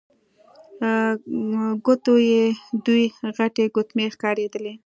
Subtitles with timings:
[1.85, 2.43] ګوتو يې
[2.85, 3.05] دوې
[3.37, 4.73] غټې ګوتمۍ ښکارېدلې.